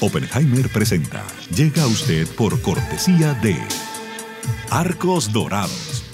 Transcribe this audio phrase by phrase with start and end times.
[0.00, 1.24] Oppenheimer presenta.
[1.54, 3.56] Llega a usted por cortesía de
[4.70, 6.04] Arcos Dorados.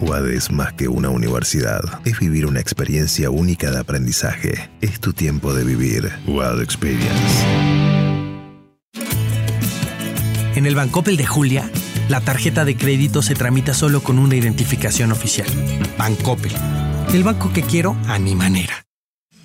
[0.00, 2.00] UAD es más que una universidad.
[2.04, 4.70] Es vivir una experiencia única de aprendizaje.
[4.80, 6.10] Es tu tiempo de vivir.
[6.26, 7.44] UAD Experience.
[10.56, 11.70] En el Bancopel de Julia,
[12.08, 15.48] la tarjeta de crédito se tramita solo con una identificación oficial.
[15.98, 16.52] Bancopel.
[17.12, 18.84] El banco que quiero a mi manera.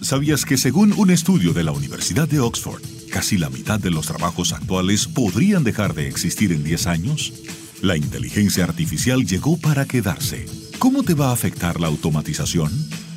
[0.02, 4.08] ¿Sabías que según un estudio de la Universidad de Oxford, casi la mitad de los
[4.08, 7.34] trabajos actuales podrían dejar de existir en 10 años?
[7.82, 10.46] La inteligencia artificial llegó para quedarse.
[10.80, 12.72] ¿Cómo te va a afectar la automatización?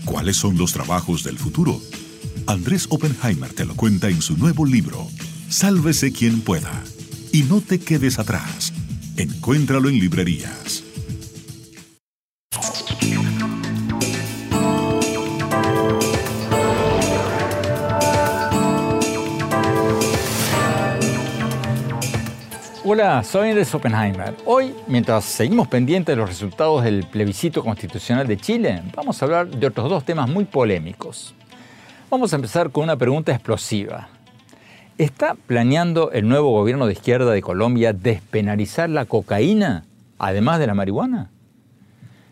[0.04, 1.80] ¿Cuáles son los trabajos del futuro?
[2.46, 5.08] Andrés Oppenheimer te lo cuenta en su nuevo libro,
[5.48, 6.82] Sálvese quien pueda.
[7.32, 8.72] Y no te quedes atrás.
[9.18, 10.84] Encuéntralo en librerías.
[22.84, 24.36] Hola, soy Andrés Oppenheimer.
[24.44, 29.48] Hoy, mientras seguimos pendientes de los resultados del plebiscito constitucional de Chile, vamos a hablar
[29.48, 31.34] de otros dos temas muy polémicos.
[32.10, 34.10] Vamos a empezar con una pregunta explosiva.
[34.98, 39.84] ¿Está planeando el nuevo gobierno de izquierda de Colombia despenalizar la cocaína,
[40.18, 41.28] además de la marihuana?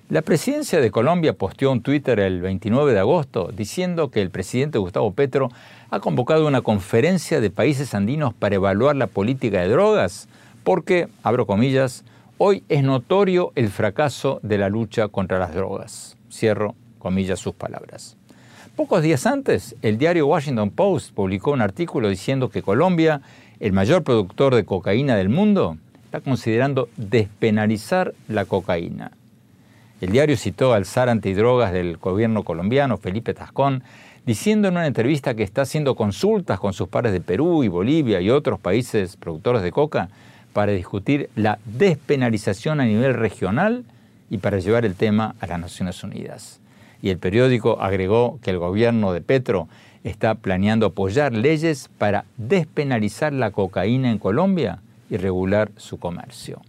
[0.09, 4.79] La presidencia de Colombia posteó un Twitter el 29 de agosto diciendo que el presidente
[4.79, 5.51] Gustavo Petro
[5.91, 10.27] ha convocado una conferencia de países andinos para evaluar la política de drogas
[10.63, 12.03] porque, abro comillas,
[12.39, 16.17] hoy es notorio el fracaso de la lucha contra las drogas.
[16.33, 18.17] Cierro comillas sus palabras.
[18.77, 23.21] Pocos días antes, el diario Washington Post publicó un artículo diciendo que Colombia,
[23.61, 25.77] el mayor productor de cocaína del mundo,
[26.07, 29.13] está considerando despenalizar la cocaína.
[30.01, 33.85] El diario citó al zar antidrogas del gobierno colombiano, Felipe Tascón,
[34.27, 38.21] diciendo en una entrevista que está haciendo consultas con sus pares de Perú y Bolivia
[38.21, 40.09] y otros países productores de coca
[40.53, 43.85] para discutir la despenalización a nivel regional
[44.31, 46.59] y para llevar el tema a las Naciones Unidas.
[47.05, 49.69] Y el periódico agregó que el gobierno de Petro
[50.05, 56.63] está planeando apoyar leyes para despenalizar la cocaína en Colombia y regular su comercio.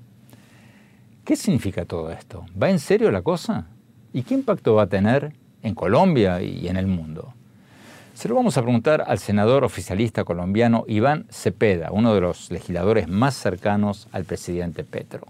[1.24, 2.46] ¿Qué significa todo esto?
[2.62, 3.68] ¿Va en serio la cosa?
[4.12, 5.32] ¿Y qué impacto va a tener
[5.64, 7.34] en Colombia y en el mundo?
[8.14, 13.08] Se lo vamos a preguntar al senador oficialista colombiano Iván Cepeda, uno de los legisladores
[13.08, 15.28] más cercanos al presidente Petro.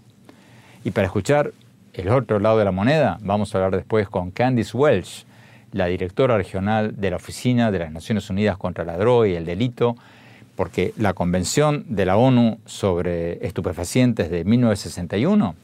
[0.82, 1.52] Y para escuchar
[1.96, 5.24] el otro lado de la moneda, vamos a hablar después con Candice Welch,
[5.72, 9.46] la directora regional de la Oficina de las Naciones Unidas contra la Droga y el
[9.46, 9.96] Delito,
[10.56, 15.54] porque la Convención de la ONU sobre estupefacientes de 1961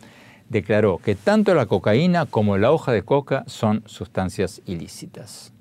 [0.49, 5.53] declaró que tanto la cocaína como la hoja de coca son sustancias ilícitas.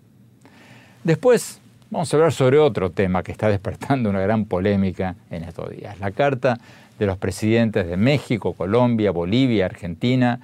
[1.03, 1.59] Después
[1.89, 5.99] vamos a hablar sobre otro tema que está despertando una gran polémica en estos días,
[5.99, 6.59] la carta
[6.97, 10.39] de los presidentes de México, Colombia, Bolivia, Argentina,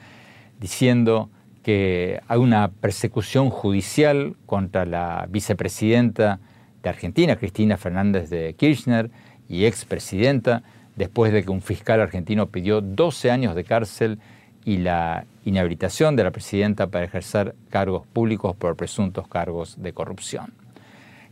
[0.60, 1.30] diciendo
[1.64, 6.40] que hay una persecución judicial contra la vicepresidenta
[6.82, 9.10] de Argentina, Cristina Fernández de Kirchner,
[9.50, 10.64] y expresidenta,
[10.96, 14.20] después de que un fiscal argentino pidió 12 años de cárcel
[14.66, 20.54] y la inhabilitación de la presidenta para ejercer cargos públicos por presuntos cargos de corrupción.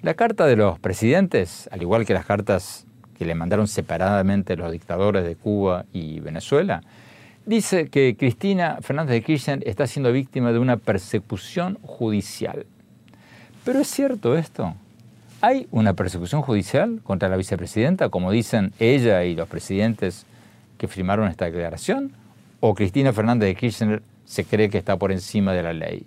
[0.02, 2.86] La carta de los presidentes, al igual que las cartas
[3.18, 6.82] que le mandaron separadamente los dictadores de Cuba y Venezuela,
[7.46, 12.66] dice que Cristina Fernández de Kirchner está siendo víctima de una persecución judicial.
[13.64, 14.76] Pero es cierto esto.
[15.42, 20.26] ¿Hay una persecución judicial contra la vicepresidenta, como dicen ella y los presidentes
[20.78, 22.14] que firmaron esta declaración?
[22.68, 26.06] o Cristina Fernández de Kirchner se cree que está por encima de la ley.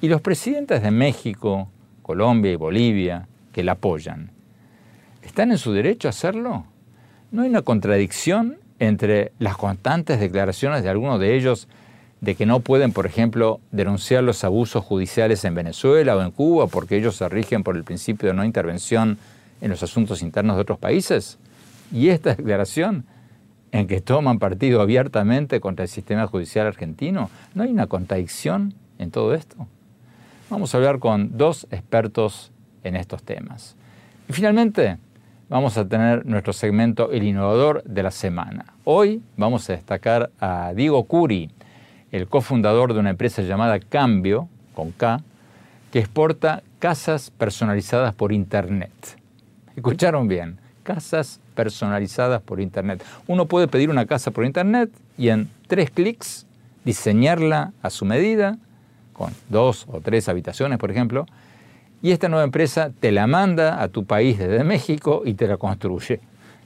[0.00, 1.68] Y los presidentes de México,
[2.02, 4.32] Colombia y Bolivia, que la apoyan,
[5.22, 6.64] ¿están en su derecho a hacerlo?
[7.30, 11.68] ¿No hay una contradicción entre las constantes declaraciones de algunos de ellos
[12.20, 16.66] de que no pueden, por ejemplo, denunciar los abusos judiciales en Venezuela o en Cuba
[16.66, 19.18] porque ellos se rigen por el principio de no intervención
[19.60, 21.38] en los asuntos internos de otros países?
[21.92, 23.04] Y esta declaración
[23.72, 27.30] en que toman partido abiertamente contra el sistema judicial argentino?
[27.54, 29.66] ¿No hay una contradicción en todo esto?
[30.50, 32.50] Vamos a hablar con dos expertos
[32.82, 33.76] en estos temas.
[34.28, 34.98] Y finalmente,
[35.48, 38.66] vamos a tener nuestro segmento El Innovador de la Semana.
[38.84, 41.50] Hoy vamos a destacar a Diego Curi,
[42.12, 45.22] el cofundador de una empresa llamada Cambio, con K,
[45.90, 48.92] que exporta casas personalizadas por Internet.
[49.74, 53.02] Escucharon bien, casas personalizadas por Internet.
[53.26, 56.46] Uno puede pedir una casa por Internet y en tres clics
[56.84, 58.58] diseñarla a su medida,
[59.14, 61.26] con dos o tres habitaciones, por ejemplo,
[62.02, 65.56] y esta nueva empresa te la manda a tu país desde México y te la
[65.56, 66.20] construye.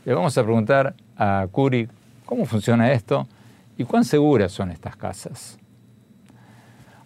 [0.05, 1.89] Le vamos a preguntar a Curi
[2.27, 3.27] cómo funciona esto
[3.79, 5.59] y cuán seguras son estas casas.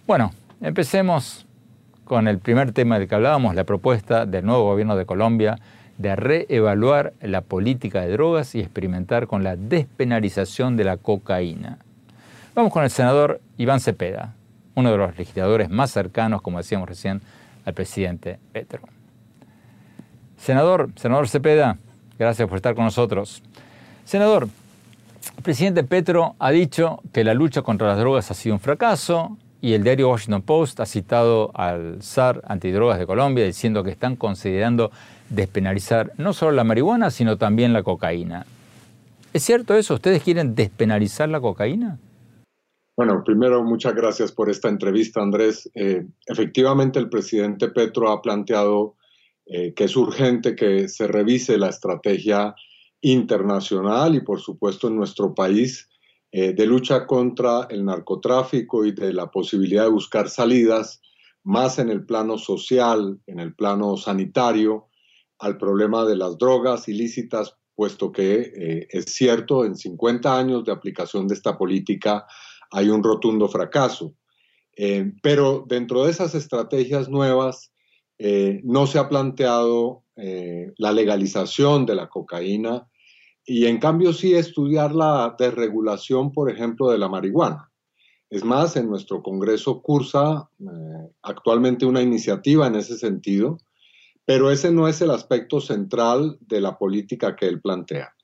[0.07, 1.47] Bueno, empecemos
[2.05, 5.59] con el primer tema del que hablábamos, la propuesta del nuevo gobierno de Colombia
[5.99, 11.79] de reevaluar la política de drogas y experimentar con la despenalización de la cocaína.
[12.55, 14.35] Vamos con el senador Iván Cepeda,
[14.75, 17.23] uno de los legisladores más cercanos, como decíamos recién,
[17.67, 18.81] al presidente Petro.
[20.39, 21.77] Senador, senador Cepeda,
[22.19, 23.43] gracias por estar con nosotros.
[24.05, 24.49] Senador,
[25.37, 29.37] el presidente Petro ha dicho que la lucha contra las drogas ha sido un fracaso
[29.61, 34.17] y el diario Washington Post ha citado al SAR antidrogas de Colombia diciendo que están
[34.17, 34.93] considerando
[35.29, 38.47] despenalizar no solo la marihuana, sino también la cocaína.
[39.33, 39.95] ¿Es cierto eso?
[39.95, 41.99] ¿Ustedes quieren despenalizar la cocaína?
[42.97, 45.71] Bueno, primero, muchas gracias por esta entrevista, Andrés.
[45.75, 48.97] Eh, efectivamente, el presidente Petro ha planteado
[49.45, 52.55] eh, que es urgente que se revise la estrategia
[53.03, 55.91] internacional y, por supuesto, en nuestro país
[56.33, 61.03] eh, de lucha contra el narcotráfico y de la posibilidad de buscar salidas
[61.45, 64.89] más en el plano social, en el plano sanitario,
[65.39, 71.29] al problema de las drogas ilícitas, puesto que es cierto, en 50 años de aplicación
[71.29, 72.27] de esta política,
[72.71, 74.15] hay un rotundo fracaso.
[74.77, 77.73] Eh, pero dentro de esas estrategias nuevas
[78.19, 82.87] eh, no se ha planteado eh, la legalización de la cocaína
[83.45, 87.71] y en cambio sí estudiar la desregulación, por ejemplo, de la marihuana.
[88.29, 90.51] Es más, en nuestro Congreso cursa
[91.23, 93.59] actualmente una iniciativa en ese sentido,
[94.25, 98.16] pero ese no es el aspecto central de la política que él plantea.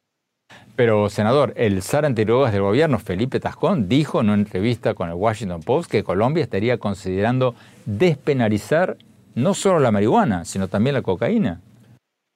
[0.75, 5.15] Pero, senador, el SAR antidrogas del gobierno, Felipe Tascón, dijo en una entrevista con el
[5.15, 7.55] Washington Post que Colombia estaría considerando
[7.85, 8.97] despenalizar
[9.35, 11.61] no solo la marihuana, sino también la cocaína.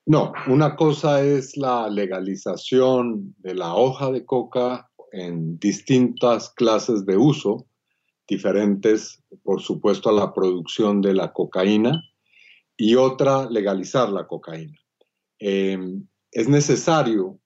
[0.06, 7.16] No, una cosa es la legalización de la hoja de coca en distintas clases de
[7.16, 7.66] uso,
[8.28, 12.02] diferentes, por supuesto, a la producción de la cocaína,
[12.76, 14.78] y otra, legalizar la cocaína.
[15.40, 15.78] Eh,
[16.30, 17.40] es necesario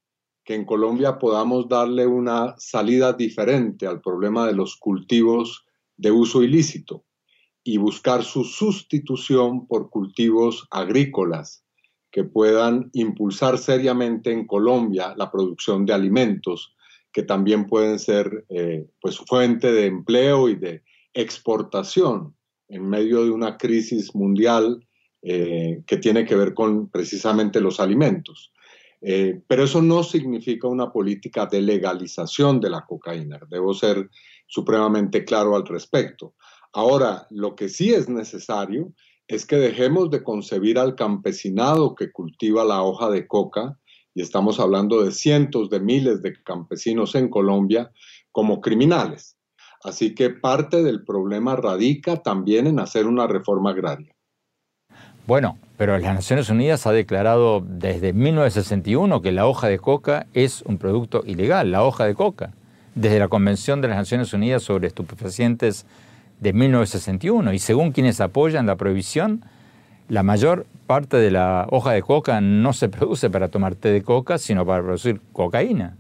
[0.50, 5.64] que en Colombia podamos darle una salida diferente al problema de los cultivos
[5.97, 7.05] de uso ilícito
[7.62, 11.64] y buscar su sustitución por cultivos agrícolas
[12.11, 16.75] que puedan impulsar seriamente en Colombia la producción de alimentos
[17.12, 20.82] que también pueden ser eh, pues fuente de empleo y de
[21.14, 22.35] exportación
[22.67, 24.85] en medio de una crisis mundial
[25.23, 28.52] eh, que tiene que ver con precisamente los alimentos.
[29.02, 33.41] Eh, pero eso no significa una política de legalización de la cocaína.
[33.49, 34.11] Debo ser
[34.47, 36.35] supremamente claro al respecto.
[36.73, 38.92] Ahora, lo que sí es necesario
[39.26, 43.78] es que dejemos de concebir al campesinado que cultiva la hoja de coca,
[44.12, 47.92] y estamos hablando de cientos de miles de campesinos en Colombia,
[48.33, 49.37] como criminales.
[49.83, 54.14] Así que parte del problema radica también en hacer una reforma agraria.
[55.31, 60.63] Bueno, pero las Naciones Unidas ha declarado desde 1961 que la hoja de coca es
[60.63, 62.51] un producto ilegal, la hoja de coca,
[62.97, 65.87] desde la Convención de las Naciones Unidas sobre Estupefacientes
[66.41, 67.53] de 1961.
[67.53, 69.45] Y según quienes apoyan la prohibición,
[70.09, 74.03] la mayor parte de la hoja de coca no se produce para tomar té de
[74.03, 75.97] coca, sino para producir cocaína.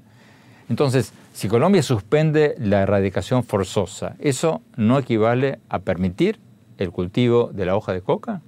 [0.68, 6.40] Entonces, si Colombia suspende la erradicación forzosa, ¿eso no equivale a permitir
[6.78, 8.42] el cultivo de la hoja de coca?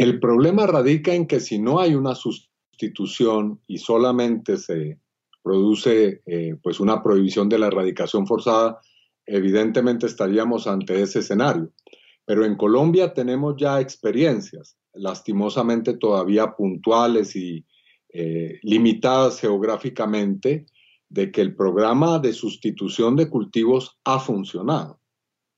[0.00, 4.98] El problema radica en que si no hay una sustitución y solamente se
[5.42, 8.80] produce eh, pues una prohibición de la erradicación forzada,
[9.26, 11.70] evidentemente estaríamos ante ese escenario.
[12.24, 17.66] Pero en Colombia tenemos ya experiencias, lastimosamente todavía puntuales y
[18.08, 20.64] eh, limitadas geográficamente,
[21.10, 24.98] de que el programa de sustitución de cultivos ha funcionado.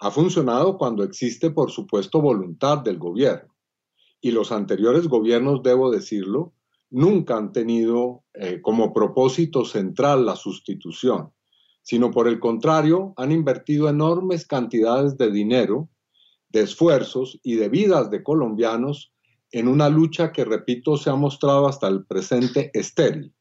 [0.00, 3.51] Ha funcionado cuando existe, por supuesto, voluntad del gobierno
[4.22, 6.54] y los anteriores gobiernos, debo decirlo,
[6.90, 11.32] nunca han tenido eh, como propósito central la sustitución,
[11.82, 15.90] sino por el contrario, han invertido enormes cantidades de dinero,
[16.50, 19.12] de esfuerzos y de vidas de colombianos
[19.50, 23.34] en una lucha que, repito, se ha mostrado hasta el presente estéril.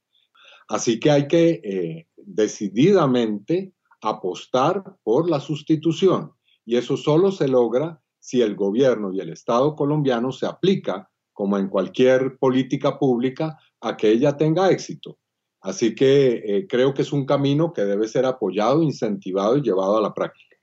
[0.67, 6.31] Así que hay que eh, decididamente apostar por la sustitución
[6.65, 11.57] y eso solo se logra si el gobierno y el Estado colombiano se aplica, como
[11.57, 15.17] en cualquier política pública, a que ella tenga éxito.
[15.59, 19.97] Así que eh, creo que es un camino que debe ser apoyado, incentivado y llevado
[19.97, 20.55] a la práctica.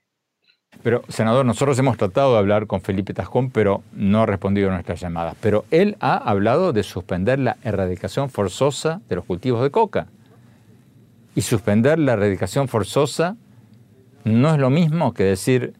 [0.83, 4.73] Pero, senador, nosotros hemos tratado de hablar con Felipe Tascón, pero no ha respondido a
[4.73, 5.35] nuestras llamadas.
[5.41, 10.07] Pero él ha hablado de suspender la erradicación forzosa de los cultivos de coca.
[11.35, 13.35] Y suspender la erradicación forzosa
[14.23, 15.73] no es lo mismo que decir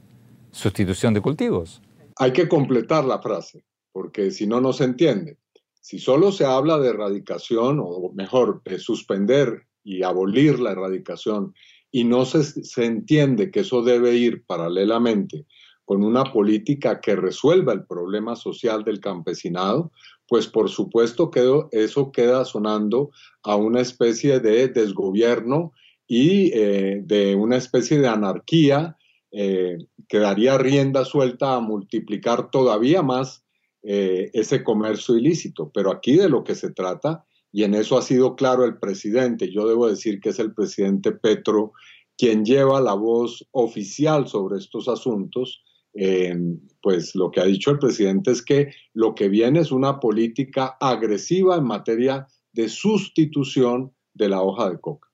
[0.51, 1.81] sustitución de cultivos.
[2.17, 5.37] Hay que completar la frase, porque si no, no se entiende.
[5.81, 11.53] Si solo se habla de erradicación, o mejor, de suspender y abolir la erradicación,
[11.91, 15.45] y no se, se entiende que eso debe ir paralelamente
[15.89, 19.91] con una política que resuelva el problema social del campesinado,
[20.27, 21.41] pues por supuesto que
[21.71, 23.09] eso queda sonando
[23.41, 25.73] a una especie de desgobierno
[26.07, 28.97] y eh, de una especie de anarquía
[29.31, 33.45] eh, que daría rienda suelta a multiplicar todavía más
[33.83, 35.71] eh, ese comercio ilícito.
[35.73, 39.51] Pero aquí de lo que se trata, y en eso ha sido claro el presidente,
[39.51, 41.73] yo debo decir que es el presidente Petro
[42.17, 46.35] quien lleva la voz oficial sobre estos asuntos, eh,
[46.81, 50.75] pues lo que ha dicho el presidente es que lo que viene es una política
[50.81, 55.08] agresiva en materia de sustitución de la hoja de coca.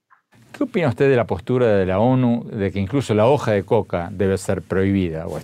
[0.55, 3.65] ¿Qué opina usted de la postura de la ONU de que incluso la hoja de
[3.65, 5.37] coca debe ser prohibida o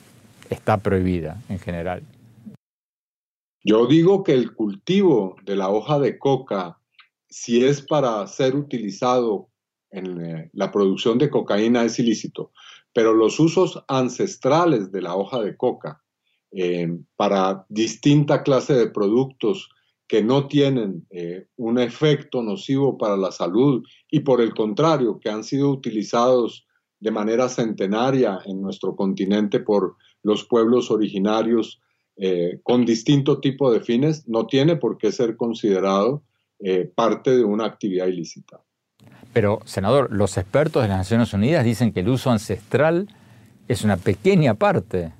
[0.49, 2.01] está prohibida en general?
[3.61, 6.77] Yo digo que el cultivo de la hoja de coca,
[7.29, 9.49] si es para ser utilizado
[9.89, 12.53] en eh, la producción de cocaína, es ilícito,
[12.93, 16.01] pero los usos ancestrales de la hoja de coca
[16.53, 16.87] eh,
[17.17, 19.69] para distinta clase de productos
[20.11, 25.29] que no tienen eh, un efecto nocivo para la salud y por el contrario, que
[25.29, 26.67] han sido utilizados
[26.99, 31.79] de manera centenaria en nuestro continente por los pueblos originarios
[32.17, 36.23] eh, con distinto tipo de fines, no tiene por qué ser considerado
[36.59, 38.59] eh, parte de una actividad ilícita.
[39.31, 43.07] Pero, senador, los expertos de las Naciones Unidas dicen que el uso ancestral
[43.69, 45.13] es una pequeña parte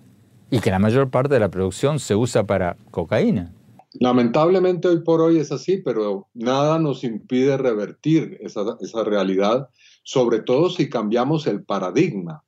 [0.50, 3.54] y que la mayor parte de la producción se usa para cocaína.
[4.00, 9.70] Lamentablemente hoy por hoy es así, pero nada nos impide revertir esa, realidad,
[10.04, 12.44] sobre todo si cambiamos el paradigma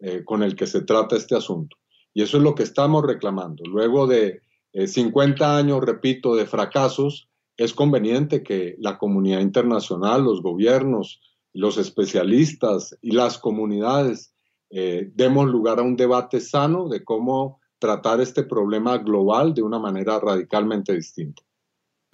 [0.00, 1.76] eh, con el que se trata este asunto.
[2.14, 3.62] Y eso es lo que estamos reclamando.
[3.64, 10.42] Luego de 50 eh, años, repito, de fracasos, es conveniente que la comunidad internacional, los
[10.42, 11.20] gobiernos,
[11.52, 14.32] los especialistas y las comunidades
[14.70, 19.78] eh, demos lugar a un debate sano de cómo tratar este problema global de una
[19.78, 21.42] manera radicalmente distinta.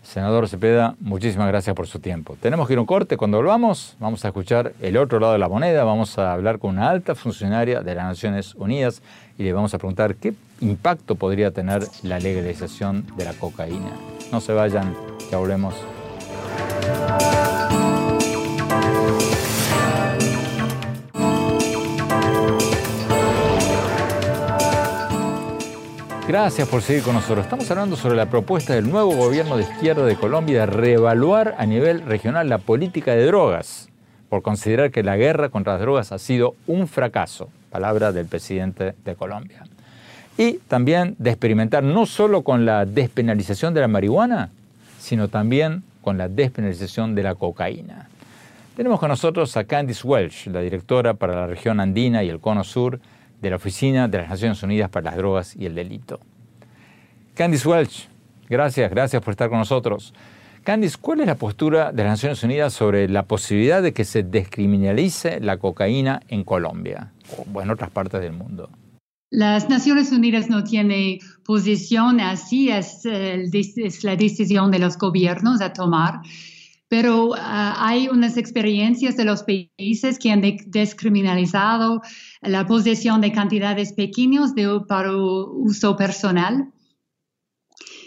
[0.05, 2.37] Senador Cepeda, muchísimas gracias por su tiempo.
[2.41, 3.17] Tenemos que ir a un corte.
[3.17, 5.83] Cuando volvamos, vamos a escuchar el otro lado de la moneda.
[5.85, 9.03] Vamos a hablar con una alta funcionaria de las Naciones Unidas
[9.39, 13.93] y le vamos a preguntar qué impacto podría tener la legalización de la cocaína.
[14.31, 14.95] No se vayan,
[15.31, 15.75] ya volvemos.
[26.27, 27.45] Gracias por seguir con nosotros.
[27.45, 31.67] Estamos hablando sobre la propuesta del nuevo gobierno de izquierda de Colombia de reevaluar a
[31.67, 33.91] nivel regional la política de drogas,
[34.31, 38.95] por considerar que la guerra contra las drogas ha sido un fracaso, palabra del presidente
[39.05, 39.65] de Colombia.
[40.39, 44.49] Y también de experimentar no solo con la despenalización de la marihuana,
[44.99, 48.09] sino también con la despenalización de la cocaína.
[48.77, 52.65] Tenemos con nosotros a Candice Welch, la directora para la región andina y el cono
[52.65, 52.99] sur
[53.45, 56.19] de la Oficina de las Naciones Unidas para las Drogas y el Delito.
[57.35, 58.09] Candice Welch,
[58.49, 60.15] gracias, gracias por estar con nosotros.
[60.63, 64.23] Candice, ¿cuál es la postura de las Naciones Unidas sobre la posibilidad de que se
[64.23, 67.13] descriminalice la cocaína en Colombia
[67.53, 68.71] o en otras partes del mundo?
[69.31, 75.75] Las Naciones Unidas no tienen posición así, es, es la decisión de los gobiernos a
[75.75, 76.21] tomar
[76.97, 82.03] pero ah, hay unas experiencias de los países que han descriminalizado
[82.41, 84.53] la posesión de cantidades pequeñas
[84.87, 86.73] para uso personal.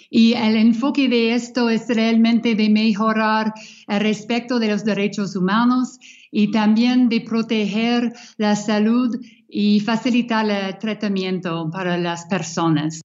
[0.10, 3.54] Y el enfoque de esto es realmente de mejorar
[3.90, 6.00] el respeto de los derechos humanos
[6.32, 9.14] y también de proteger la salud
[9.50, 13.02] y facilitar el tratamiento para las personas.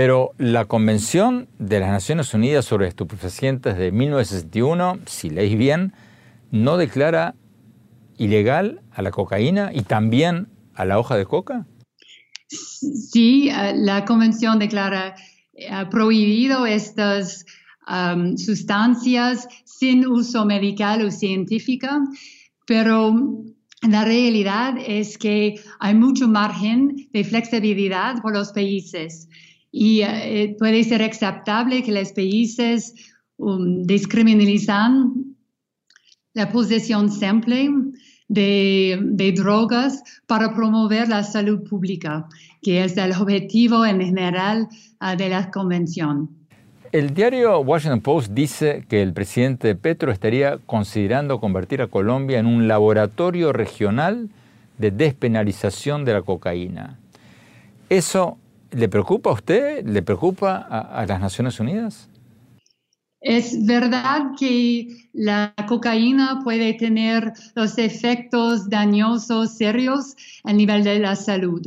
[0.00, 5.92] Pero la Convención de las Naciones Unidas sobre Estupefacientes de 1961, si leéis bien,
[6.52, 7.34] no declara
[8.16, 11.66] ilegal a la cocaína y también a la hoja de coca.
[12.46, 15.16] Sí, eh, la Convención declara
[15.52, 17.44] eh, prohibido estas
[17.88, 21.88] um, sustancias sin uso medical o científico,
[22.64, 23.16] pero
[23.82, 29.28] la realidad es que hay mucho margen de flexibilidad por los países
[29.70, 32.94] y eh, puede ser aceptable que los países
[33.36, 35.36] um, descriminalizan
[36.34, 37.70] la posesión simple
[38.28, 42.26] de, drogas para promover la salud pública,
[42.62, 44.68] que es el objetivo en general
[45.00, 46.30] uh, de la convención.
[46.90, 52.46] El diario Washington Post dice que el presidente Petro estaría considerando convertir a Colombia en
[52.46, 54.30] un laboratorio regional
[54.78, 56.98] de despenalización de la cocaína.
[57.90, 58.38] ¿Eso
[58.70, 59.86] le preocupa a usted?
[59.86, 62.08] ¿Le preocupa a, las Naciones Unidas?
[63.20, 71.16] Es verdad que la cocaína puede tener los efectos dañosos serios a nivel de la
[71.16, 71.66] salud.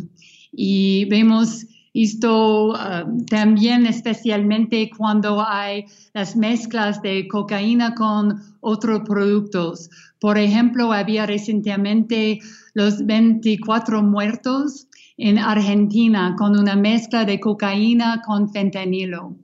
[0.54, 9.90] Y vemos esto uh, también especialmente cuando hay las mezclas de cocaína con otros productos.
[10.20, 12.40] Por ejemplo, había recientemente
[12.74, 14.88] los 24 muertos
[15.22, 19.36] en Argentina con una mezcla de cocaína con fentanilo.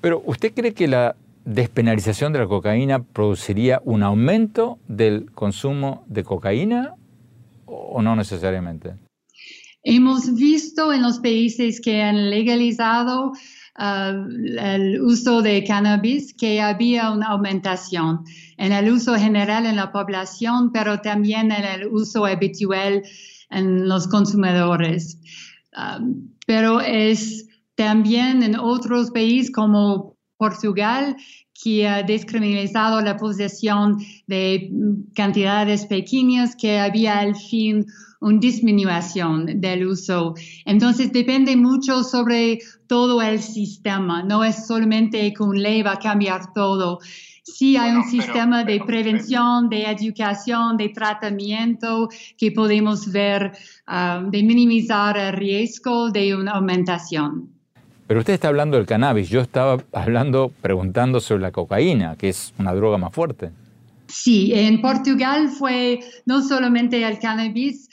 [0.00, 6.24] Pero ¿usted cree que la despenalización de la cocaína produciría un aumento del consumo de
[6.24, 6.94] cocaína
[7.66, 8.94] o no necesariamente?
[9.84, 17.12] Hemos visto en los países que han legalizado uh, el uso de cannabis que había
[17.12, 18.24] una aumentación
[18.56, 23.04] en el uso general en la población, pero también en el uso habitual
[23.50, 25.18] en los consumidores.
[25.76, 31.16] Um, pero es también en otros países como Portugal
[31.62, 34.70] que ha descriminalizado la posesión de
[35.14, 37.86] cantidades pequeñas que había al fin
[38.20, 40.34] una disminución del uso.
[40.64, 45.98] Entonces depende mucho sobre todo el sistema, no es solamente que un ley va a
[45.98, 46.98] cambiar todo.
[47.48, 53.52] Sí hay un sistema de prevención, de educación, de tratamiento que podemos ver
[53.86, 57.48] ah, de minimizar el riesgo de una aumentación.
[58.08, 62.52] Pero usted está hablando del cannabis, yo estaba hablando, preguntando sobre la cocaína, que es
[62.58, 63.52] una droga más fuerte.
[64.08, 67.88] Sí, en Portugal fue no solamente el cannabis,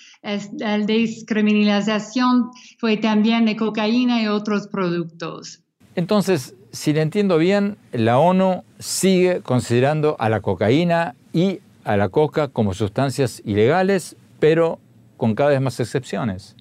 [0.57, 5.61] la descriminalización fue también de cocaína y otros productos.
[5.95, 12.09] Entonces, si le entiendo bien, la ONU sigue considerando a la cocaína y a la
[12.09, 14.79] coca como sustancias ilegales, pero
[15.15, 16.55] con cada vez más excepciones.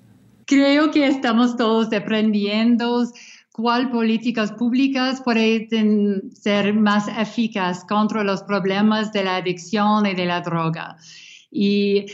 [0.44, 3.06] Creo que estamos todos aprendiendo
[3.52, 10.26] cuál políticas públicas pueden ser más eficaces contra los problemas de la adicción y de
[10.26, 10.98] la droga.
[11.50, 12.04] Y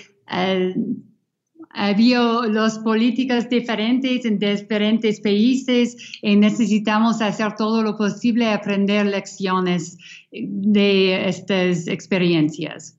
[1.70, 9.98] había las políticas diferentes en diferentes países y necesitamos hacer todo lo posible aprender lecciones
[10.30, 12.96] de estas experiencias.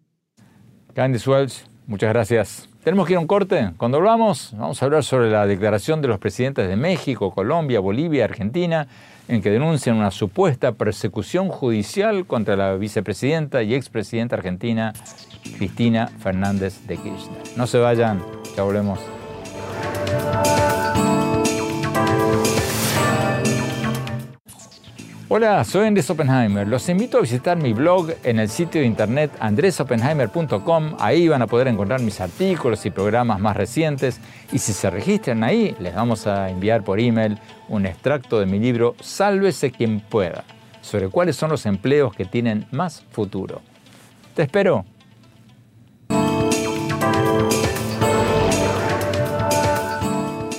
[0.93, 2.69] Candice Welch, muchas gracias.
[2.83, 3.71] Tenemos que ir a un corte.
[3.77, 8.23] Cuando volvamos, vamos a hablar sobre la declaración de los presidentes de México, Colombia, Bolivia,
[8.25, 8.87] Argentina,
[9.29, 14.91] en que denuncian una supuesta persecución judicial contra la vicepresidenta y expresidenta argentina,
[15.57, 17.43] Cristina Fernández de Kirchner.
[17.55, 18.21] No se vayan,
[18.57, 18.99] ya volvemos.
[25.31, 26.67] Hola, soy Andrés Oppenheimer.
[26.67, 30.95] Los invito a visitar mi blog en el sitio de internet andresoppenheimer.com.
[30.97, 34.19] Ahí van a poder encontrar mis artículos y programas más recientes.
[34.51, 37.37] Y si se registran ahí, les vamos a enviar por email
[37.67, 40.45] un extracto de mi libro Sálvese quien pueda,
[40.81, 43.61] sobre cuáles son los empleos que tienen más futuro.
[44.33, 44.83] Te espero.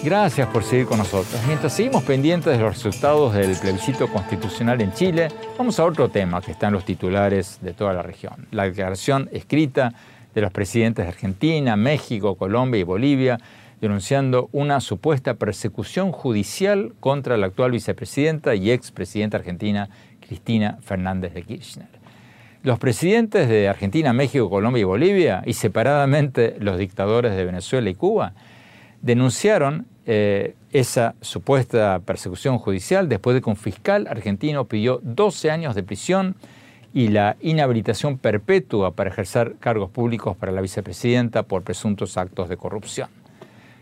[0.02, 1.38] Gracias por seguir con nosotros.
[1.46, 6.40] Mientras seguimos pendientes de los resultados del plebiscito constitucional en Chile, vamos a otro tema
[6.40, 8.46] que está en los titulares de toda la región.
[8.50, 9.92] La declaración escrita
[10.34, 13.38] de los presidentes de Argentina, México, Colombia y Bolivia
[13.82, 19.90] denunciando una supuesta persecución judicial contra la actual vicepresidenta y expresidenta argentina
[20.26, 21.88] Cristina Fernández de Kirchner.
[22.62, 27.94] Los presidentes de Argentina, México, Colombia y Bolivia, y separadamente los dictadores de Venezuela y
[27.94, 28.32] Cuba,
[29.02, 35.74] denunciaron eh, esa supuesta persecución judicial después de que un fiscal argentino pidió 12 años
[35.74, 36.36] de prisión
[36.92, 42.56] y la inhabilitación perpetua para ejercer cargos públicos para la vicepresidenta por presuntos actos de
[42.56, 43.08] corrupción.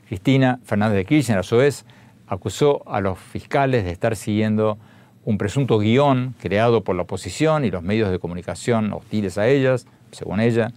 [0.08, 1.84] Cristina Fernández de Kirchner, a su vez,
[2.26, 4.78] acusó a los fiscales de estar siguiendo
[5.24, 9.86] un presunto guion creado por la oposición y los medios de comunicación hostiles a ellas,
[10.10, 10.72] según ella,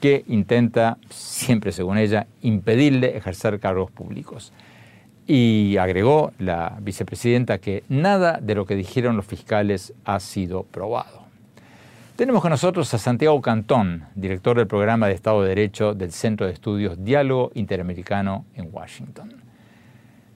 [0.00, 4.52] que intenta, siempre según ella, impedirle ejercer cargos públicos.
[5.26, 11.26] Y agregó la vicepresidenta que nada de lo que dijeron los fiscales ha sido probado.
[12.16, 16.46] Tenemos con nosotros a Santiago Cantón, director del programa de Estado de Derecho del Centro
[16.46, 19.34] de Estudios Diálogo Interamericano en Washington.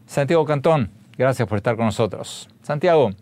[0.06, 2.50] Santiago Cantón, gracias por estar con nosotros.
[2.62, 3.12] Santiago,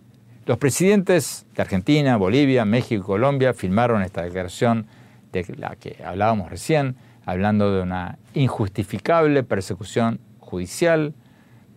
[0.46, 4.86] los presidentes de Argentina, Bolivia, México y Colombia firmaron esta declaración
[5.30, 11.12] de la que hablábamos recién, hablando de una injustificable persecución judicial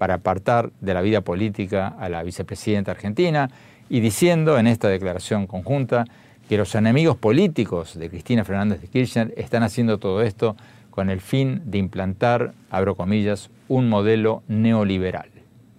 [0.02, 3.52] para apartar de la vida política a la vicepresidenta argentina
[3.88, 6.06] y diciendo en esta declaración conjunta
[6.50, 10.56] que los enemigos políticos de Cristina Fernández de Kirchner están haciendo todo esto
[10.90, 15.30] con el fin de implantar, abro comillas, un modelo neoliberal.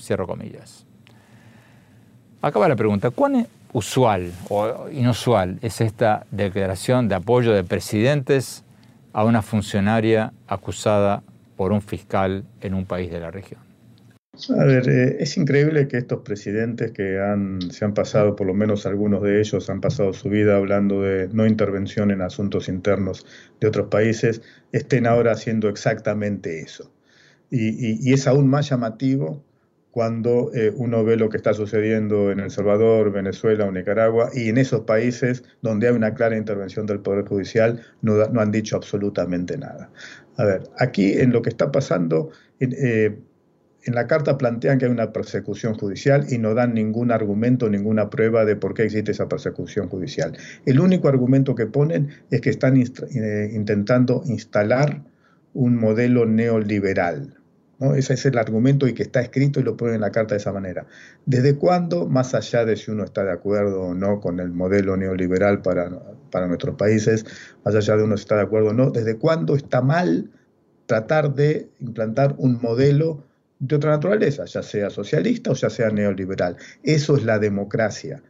[0.00, 0.86] Cierro comillas.
[2.42, 8.62] Acaba la pregunta, ¿cuán usual o inusual es esta declaración de apoyo de presidentes
[9.12, 11.24] a una funcionaria acusada
[11.56, 13.71] por un fiscal en un país de la región?
[14.58, 18.54] A ver, eh, es increíble que estos presidentes que han, se han pasado, por lo
[18.54, 23.26] menos algunos de ellos, han pasado su vida hablando de no intervención en asuntos internos
[23.60, 24.40] de otros países,
[24.72, 26.90] estén ahora haciendo exactamente eso.
[27.50, 29.44] Y, es aún más llamativo
[29.90, 34.48] cuando eh, uno ve lo que está sucediendo en El Salvador, Venezuela o Nicaragua, y
[34.48, 38.76] en esos países donde hay una clara intervención del Poder Judicial no, no han dicho
[38.76, 39.90] absolutamente nada.
[40.38, 42.30] A ver, aquí en lo que está pasando...
[42.60, 43.14] Eh,
[43.84, 48.10] en la carta plantean que hay una persecución judicial y no dan ningún argumento, ninguna
[48.10, 50.36] prueba de por qué existe esa persecución judicial.
[50.66, 55.02] El único argumento que ponen es que están eh, intentando instalar
[55.54, 57.38] un modelo neoliberal.
[57.96, 60.38] Ese es el argumento y que está escrito y lo ponen en la carta de
[60.38, 60.86] esa manera.
[61.26, 64.96] ¿Desde cuándo, más allá de si uno está de acuerdo o no con el modelo
[64.96, 65.90] neoliberal para,
[66.30, 67.26] para nuestros países,
[67.64, 70.30] más allá de uno está de acuerdo o no, desde cuándo está mal
[70.86, 73.24] tratar de implantar un modelo
[73.62, 76.56] de otra naturaleza, ya sea socialista o ya sea neoliberal.
[76.82, 78.20] Eso es la democracia.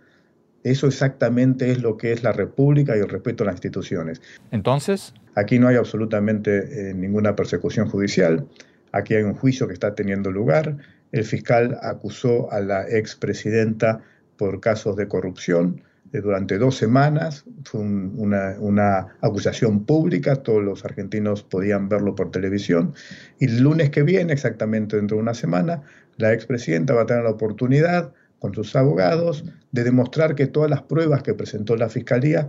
[0.62, 4.20] Eso exactamente es lo que es la república y el respeto a las instituciones.
[4.50, 8.46] Entonces, aquí no hay absolutamente eh, ninguna persecución judicial.
[8.92, 10.76] Aquí hay un juicio que está teniendo lugar.
[11.12, 14.02] El fiscal acusó a la expresidenta
[14.36, 15.82] por casos de corrupción
[16.20, 17.44] durante dos semanas.
[17.64, 22.94] Fue una, acusación pública, todos los argentinos podían verlo por televisión.
[23.38, 25.82] Y el lunes que viene, exactamente dentro de una semana,
[26.18, 30.82] la expresidenta va a tener la oportunidad con sus abogados de demostrar que todas las
[30.82, 32.48] pruebas que presentó la fiscalía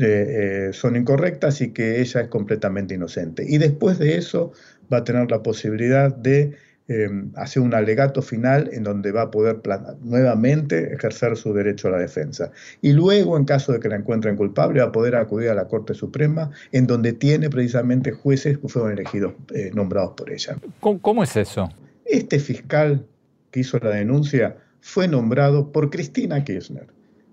[0.00, 3.44] eh, eh, son incorrectas y que ella es completamente inocente.
[3.46, 4.52] Y después de eso
[4.92, 6.56] va a tener la posibilidad de
[6.90, 9.60] Em, hace un alegato final en donde va a poder
[10.00, 12.50] nuevamente ejercer su derecho a la defensa.
[12.80, 15.68] Y luego, en caso de que la encuentren culpable, va a poder acudir a la
[15.68, 20.56] Corte Suprema, en donde tiene precisamente jueces que fueron elegidos, eh, nombrados por ella.
[20.80, 21.68] ¿Cómo, es eso?
[22.06, 23.04] Este fiscal
[23.50, 26.86] que hizo la denuncia fue nombrado por Cristina Kirchner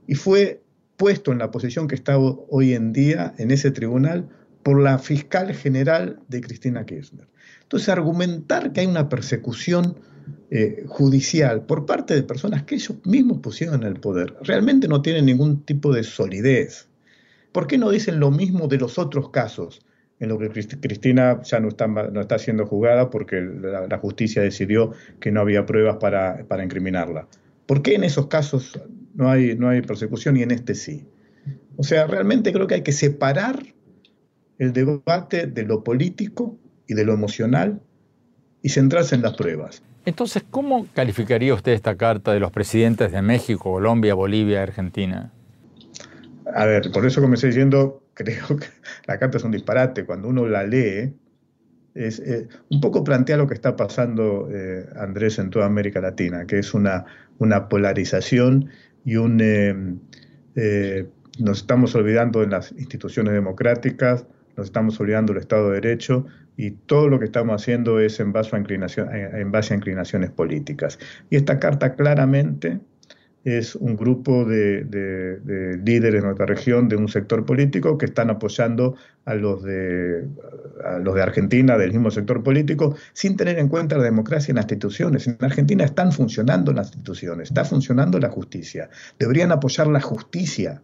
[0.05, 0.59] y fue
[0.97, 4.27] puesto en la posición que está hoy en día en ese tribunal
[4.63, 7.27] por la fiscal general de Cristina Kirchner.
[7.65, 9.95] Entonces, argumentar que hay una persecución
[10.51, 15.01] eh, judicial por parte de personas que ellos mismos pusieron en el poder realmente no
[15.01, 16.87] tiene ningún tipo de solidez.
[17.51, 19.81] ¿Por qué no dicen lo mismo de los otros casos?
[20.19, 24.91] En lo que Cristina ya no está, no está siendo juzgada porque la, justicia decidió
[25.19, 27.27] que no había pruebas para, para, incriminarla.
[27.65, 28.79] ¿Por qué en esos casos
[29.15, 31.07] no hay, no hay persecución y en este sí?
[31.75, 33.61] O sea, realmente creo que hay que separar
[34.59, 37.81] el debate de lo político y de lo emocional
[38.61, 39.83] y centrarse en las pruebas.
[40.05, 45.31] Entonces, ¿cómo calificaría usted esta carta de los presidentes de México, Colombia, Bolivia, Argentina?
[46.53, 48.67] A ver, por eso estoy diciendo, creo que
[49.07, 50.05] la carta es un disparate.
[50.05, 51.13] Cuando uno la lee,
[51.95, 56.45] es, eh, un poco plantea lo que está pasando, eh, Andrés, en toda América Latina,
[56.45, 57.05] que es una,
[57.39, 58.69] una polarización
[59.03, 60.01] y un...
[60.55, 61.07] Eh,
[61.39, 66.25] nos estamos olvidando de las instituciones democráticas, nos estamos olvidando del Estado de Derecho
[66.57, 70.31] y todo lo que estamos haciendo es en base a, inclinación, en base a inclinaciones
[70.31, 70.99] políticas.
[71.29, 72.79] Y esta carta claramente
[73.45, 78.95] es un grupo de, líderes de nuestra región, de un sector político, que están apoyando
[79.23, 80.27] a los, de,
[80.83, 84.55] a los de Argentina, del mismo sector político, sin tener en cuenta la democracia en
[84.55, 85.27] las instituciones.
[85.27, 88.89] En Argentina están funcionando las instituciones, está funcionando la justicia.
[89.19, 90.81] Deberían apoyar la justicia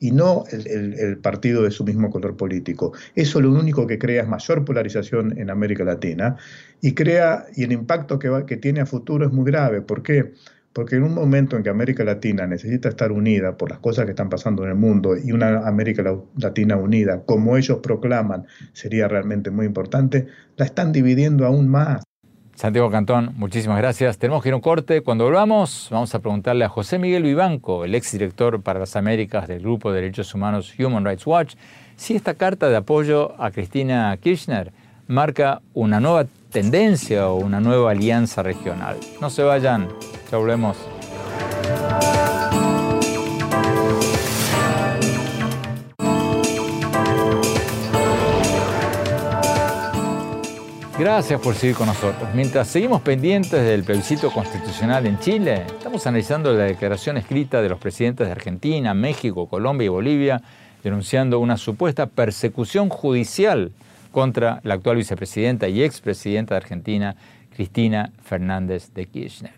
[0.00, 2.92] y no el, partido de su mismo color político.
[3.14, 6.36] Eso lo único que crea es mayor polarización en América Latina
[6.80, 9.82] y crea, y el impacto que, que tiene a futuro es muy grave.
[9.82, 10.32] ¿Por qué?
[10.72, 14.12] Porque en un momento en que América Latina necesita estar unida por las cosas que
[14.12, 16.04] están pasando en el mundo y una América
[16.36, 22.04] Latina unida, como ellos proclaman, sería realmente muy importante, la están dividiendo aún más.
[22.58, 24.18] Santiago Cantón, muchísimas gracias.
[24.18, 25.02] Tenemos que ir un corte.
[25.02, 29.60] Cuando volvamos, vamos a preguntarle a José Miguel Vivanco, el exdirector para las Américas del
[29.60, 31.54] Grupo de Derechos Humanos Human Rights Watch,
[31.94, 34.72] si esta carta de apoyo a Cristina Kirchner
[35.06, 38.96] marca una nueva tendencia o una nueva alianza regional.
[39.20, 39.86] No se vayan,
[40.28, 40.97] ya volvemos.
[50.98, 52.28] Gracias por seguir con nosotros.
[52.34, 57.78] Mientras seguimos pendientes del plebiscito constitucional en Chile, estamos analizando la declaración escrita de los
[57.78, 60.42] presidentes de Argentina, México, Colombia y Bolivia,
[60.82, 63.70] denunciando una supuesta persecución judicial
[64.10, 67.14] contra la actual vicepresidenta y expresidenta de Argentina,
[67.54, 69.52] Cristina Fernández de Kirchner.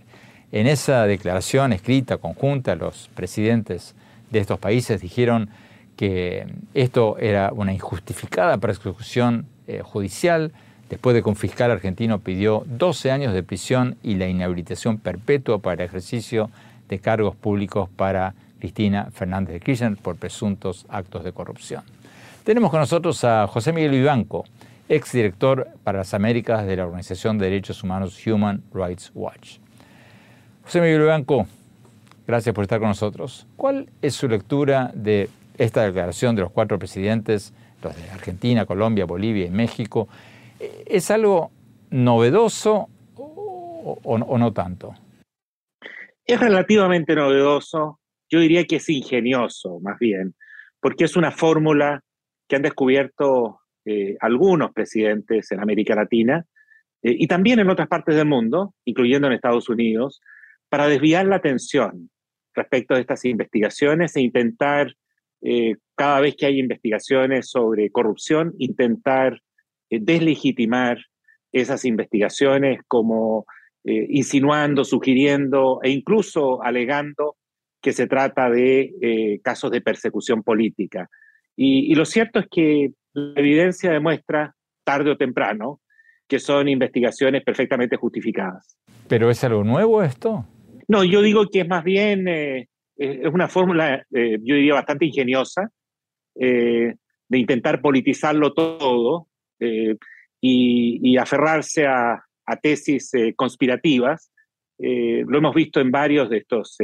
[0.52, 3.94] En esa declaración escrita conjunta, los presidentes
[4.30, 5.48] de estos países dijeron
[5.96, 10.52] que esto era una injustificada persecución eh, judicial,
[10.90, 16.50] Después de confiscar, argentino pidió 12 años de prisión y la inhabilitación perpetua para ejercicio
[16.88, 21.84] de cargos públicos para Cristina Fernández de Kirchner por presuntos actos de corrupción.
[22.42, 24.44] Tenemos con nosotros a José Miguel Vivanco,
[24.88, 29.58] exdirector para las Américas de la Organización de Derechos Humanos Human Rights Watch.
[30.64, 31.46] José Miguel Vivanco,
[32.26, 33.46] gracias por estar con nosotros.
[33.56, 39.04] ¿Cuál es su lectura de esta declaración de los cuatro presidentes, los de Argentina, Colombia,
[39.04, 40.08] Bolivia y México,
[40.60, 41.50] ¿Es algo
[41.90, 44.94] novedoso o, no tanto?
[46.24, 50.34] Es relativamente novedoso, yo diría que es ingenioso más bien,
[50.80, 52.02] porque es una fórmula
[52.46, 56.44] que han descubierto eh, algunos presidentes en América Latina
[57.02, 60.20] eh, y también en otras partes del mundo, incluyendo en Estados Unidos,
[60.68, 62.10] para desviar la atención
[62.54, 64.94] respecto de estas investigaciones e intentar,
[65.42, 69.40] eh, cada vez que hay investigaciones sobre corrupción, intentar
[69.90, 70.98] deslegitimar
[71.52, 73.46] esas investigaciones como
[73.84, 77.36] eh, insinuando, sugiriendo e incluso alegando
[77.80, 81.08] que se trata de eh, casos de persecución política.
[81.56, 85.80] Y, lo cierto es que la evidencia demuestra, tarde o temprano,
[86.28, 88.76] que son investigaciones perfectamente justificadas.
[89.08, 90.46] ¿Pero es algo nuevo esto?
[90.88, 92.66] No, yo digo que es más bien, es
[93.32, 95.70] una fórmula, yo diría, bastante ingeniosa,
[96.34, 96.96] de
[97.30, 99.28] intentar politizarlo todo
[99.60, 99.96] eh,
[100.40, 102.24] y, aferrarse a,
[102.62, 104.32] tesis eh, conspirativas.
[104.78, 106.76] Eh, lo hemos visto en varios de estos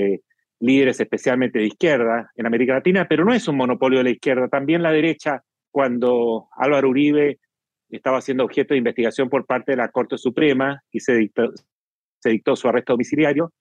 [0.61, 4.47] líderes, especialmente de izquierda, en América Latina, pero no es un monopolio de la izquierda.
[4.49, 7.41] También la derecha, cuando Álvaro Uribe
[7.89, 11.51] estaba siendo objeto de investigación por parte de la Corte Suprema y se dictó,
[12.21, 13.53] se dictó su arresto domiciliario,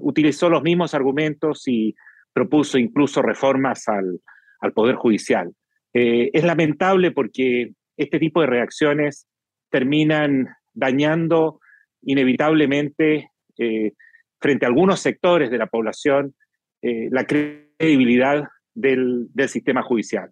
[0.00, 1.94] utilizó los mismos argumentos y
[2.32, 4.20] propuso incluso reformas al,
[4.60, 5.52] al Poder Judicial.
[5.92, 9.28] es lamentable porque este tipo de reacciones
[9.70, 11.60] terminan dañando
[12.02, 13.92] inevitablemente eh,
[14.40, 16.34] frente a algunos sectores de la población
[16.80, 20.30] eh, la credibilidad del, sistema judicial.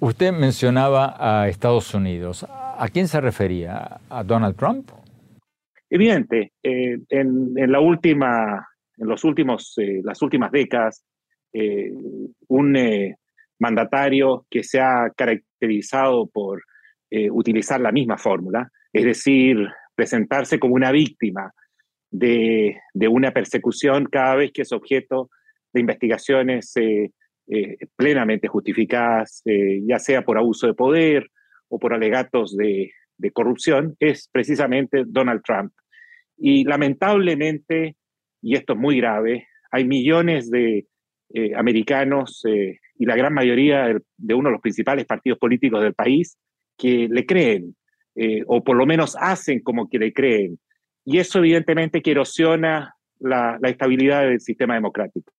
[0.00, 2.46] Usted mencionaba a Estados Unidos.
[2.48, 4.00] ¿A quién se refería?
[4.08, 4.90] ¿A Donald Trump?
[5.90, 6.52] Evidente.
[6.62, 11.04] Eh, en, la última, en los últimos, las últimas décadas,
[12.48, 12.76] un
[13.58, 16.62] mandatario que se ha caracterizado por
[17.08, 19.58] eh, utilizar la misma fórmula, es decir,
[19.94, 21.52] presentarse como una víctima
[22.10, 25.30] de, una persecución cada vez que es objeto
[25.72, 27.12] de investigaciones eh,
[27.46, 31.30] eh, plenamente justificadas, ya sea por abuso de poder
[31.68, 32.90] o por alegatos de,
[33.32, 35.72] corrupción, es precisamente Donald Trump.
[36.36, 37.96] Y lamentablemente,
[38.42, 40.86] y esto es muy grave, hay millones de
[41.56, 42.42] americanos
[42.98, 46.36] y la gran mayoría de uno de los principales partidos políticos del país
[46.76, 47.76] que le creen,
[48.14, 50.58] eh, o por lo menos hacen como que le creen.
[51.04, 55.32] Y eso evidentemente erosiona la, estabilidad del sistema democrático.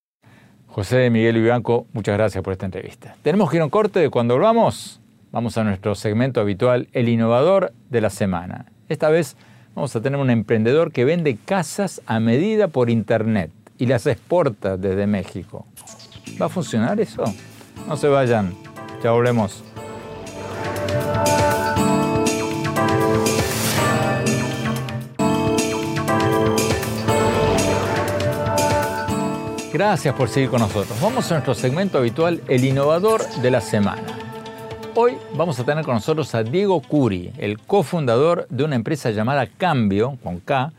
[0.67, 3.15] José Miguel Vivanco, muchas gracias por esta entrevista.
[3.21, 4.09] Tenemos que ir a un corte.
[4.09, 8.71] Cuando volvamos, vamos a nuestro segmento habitual, El Innovador de la Semana.
[8.89, 9.35] Esta vez
[9.75, 14.77] vamos a tener un emprendedor que vende casas a medida por Internet y las exporta
[14.77, 15.65] desde México.
[16.39, 17.23] ¿Va a funcionar eso?
[17.87, 18.53] No se vayan.
[19.03, 19.63] Ya volvemos.
[29.77, 30.99] Gracias por seguir con nosotros.
[30.99, 34.01] Vamos a nuestro segmento habitual, el innovador de la semana.
[34.95, 39.45] Hoy vamos a tener con nosotros a Diego Curi, el cofundador de una empresa llamada
[39.45, 40.73] Cambio, con K,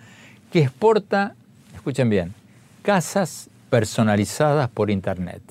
[0.51, 1.37] que exporta,
[1.77, 2.35] escuchen bien,
[2.83, 5.43] casas personalizadas por Internet.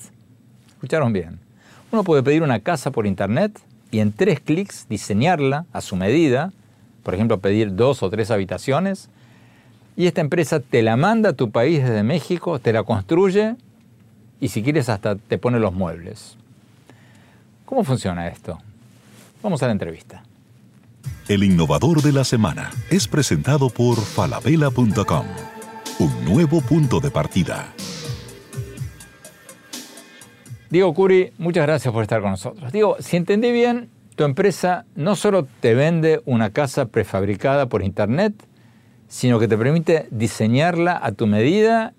[0.68, 1.40] ¿Escucharon bien?
[1.90, 3.58] Uno puede pedir una casa por Internet
[3.90, 6.52] y en tres clics diseñarla a su medida,
[7.02, 9.08] por ejemplo, pedir dos o tres habitaciones,
[9.98, 13.56] y esta empresa te la manda a tu país desde México, te la construye
[14.40, 16.36] y si quieres hasta te pone los muebles.
[17.64, 18.60] ¿Cómo funciona esto?
[19.42, 20.22] Vamos a la entrevista.
[21.26, 25.26] El innovador de la semana es presentado por falabella.com,
[25.98, 27.74] un nuevo punto de partida.
[30.70, 32.70] Diego Curi, muchas gracias por estar con nosotros.
[32.70, 38.47] Diego, si entendí bien, tu empresa no solo te vende una casa prefabricada por internet,
[39.08, 41.94] sino que te permite diseñarla a tu medida,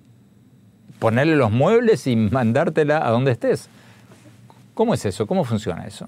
[0.99, 3.69] ponerle los muebles y mandártela a donde estés.
[4.73, 5.27] ¿Cómo es eso?
[5.27, 6.07] ¿Cómo funciona eso?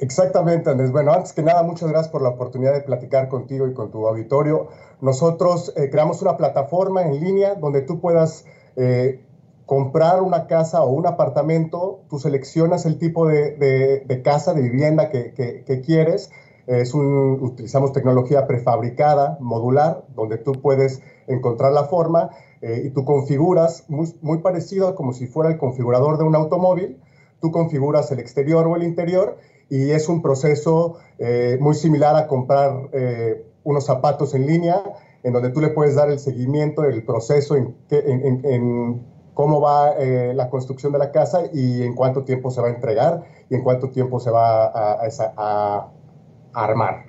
[0.00, 0.90] Exactamente, Andrés.
[0.90, 4.06] Bueno, antes que nada, muchas gracias por la oportunidad de platicar contigo y con tu
[4.06, 4.68] auditorio.
[5.00, 8.44] Nosotros eh, creamos una plataforma en línea donde tú puedas
[8.76, 9.24] eh,
[9.66, 15.82] comprar una casa o un apartamento, tú seleccionas el tipo de, casa, de vivienda que,
[15.84, 16.30] quieres.
[16.66, 22.30] Es un, utilizamos tecnología prefabricada, modular, donde tú puedes encontrar la forma
[22.62, 26.98] eh, y tú configuras, muy, muy parecido como si fuera el configurador de un automóvil,
[27.40, 29.36] tú configuras el exterior o el interior
[29.68, 34.82] y es un proceso eh, muy similar a comprar eh, unos zapatos en línea,
[35.22, 40.50] en donde tú le puedes dar el seguimiento del proceso en, en cómo va la
[40.50, 43.88] construcción de la casa y en cuánto tiempo se va a entregar y en cuánto
[43.88, 45.88] tiempo se va a,
[46.54, 47.06] armar.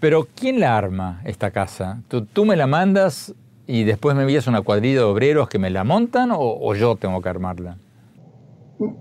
[0.00, 2.02] Pero ¿quién la arma esta casa?
[2.08, 3.34] ¿Tú, me la mandas
[3.66, 7.20] y después me envías una cuadrilla de obreros que me la montan o, yo tengo
[7.22, 7.78] que armarla?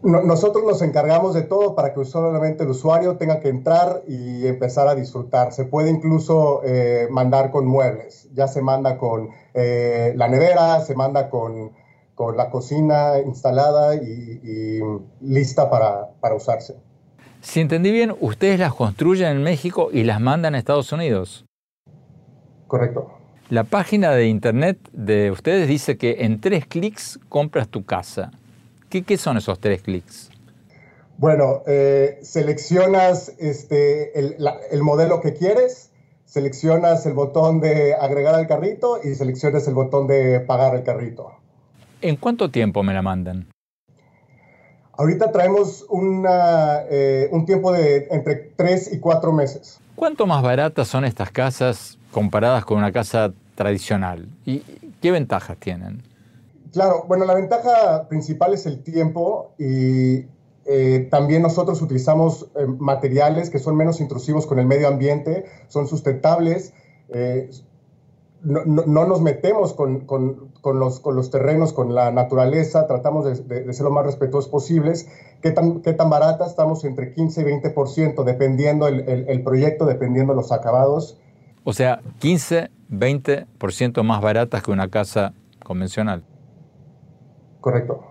[0.03, 4.87] nosotros nos encargamos de todo para que solamente el usuario tenga que entrar y empezar
[4.87, 5.51] a disfrutar.
[5.51, 8.29] Se puede incluso eh, mandar con muebles.
[8.33, 11.71] Ya se manda con eh, la nevera, se manda con
[12.15, 14.81] con la cocina instalada y,
[15.21, 16.75] lista para, para, usarse.
[17.43, 21.45] Si entendí bien, ustedes las construyen en México y las mandan a Estados Unidos.
[22.67, 23.11] Correcto.
[23.49, 28.31] La página de internet de ustedes dice que en tres clics compras tu casa.
[28.89, 30.31] ¿Qué, qué son esos tres clics?
[31.17, 34.37] Bueno, eh, seleccionas este, el,
[34.71, 35.91] el modelo que quieres,
[36.25, 41.33] seleccionas el botón de agregar al carrito y seleccionas el botón de pagar el carrito.
[42.01, 43.52] ¿En cuánto tiempo me la mandan?
[44.95, 45.85] Ahorita traemos
[46.89, 49.79] eh, un tiempo de entre tres y cuatro meses.
[49.95, 54.27] ¿Cuánto más baratas son estas casas comparadas con una casa tradicional?
[54.45, 54.59] ¿Y
[55.01, 56.03] qué ventajas tienen?
[56.71, 60.25] Claro, bueno, la ventaja principal es el tiempo y
[60.65, 65.87] eh, también nosotros utilizamos eh, materiales que son menos intrusivos con el medio ambiente, son
[65.87, 66.73] sustentables,
[68.43, 70.05] no, nos metemos con,
[70.63, 75.07] los, terrenos, con la naturaleza, tratamos de, ser lo más respetuosos posibles.
[75.41, 76.45] ¿Qué tan, qué tan barata?
[76.45, 81.19] Estamos entre 15 y 20%, dependiendo el, el, proyecto, dependiendo los acabados.
[81.63, 86.23] O sea, 15, 20% más baratas que una casa convencional.
[87.61, 88.03] Correcto.